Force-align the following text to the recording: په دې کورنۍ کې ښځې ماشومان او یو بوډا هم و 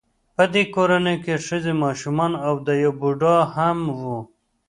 په 0.35 0.43
دې 0.53 0.63
کورنۍ 0.75 1.17
کې 1.23 1.43
ښځې 1.47 1.73
ماشومان 1.83 2.31
او 2.47 2.53
یو 2.83 2.93
بوډا 2.99 3.35
هم 3.55 3.79
و 3.99 4.01